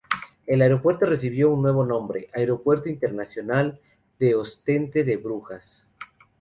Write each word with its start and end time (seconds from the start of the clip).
El 0.47 0.63
aeropuerto 0.63 1.05
recibió 1.05 1.51
un 1.53 1.61
nuevo 1.61 1.85
nombre: 1.85 2.27
"Aeropuerto 2.33 2.89
Internacional 2.89 3.79
de 4.17 4.33
Ostende-Brujas". 4.33 5.85